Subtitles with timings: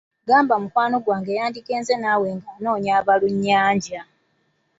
[0.27, 4.01] Gamba mukwano gwange yandigenze naawe ng'anoonya abalunnyanja.